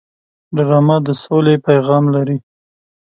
ډرامه 0.55 0.97
د 1.05 1.07
سولې 1.23 1.55
پیغام 1.67 2.03
لري 2.15 2.37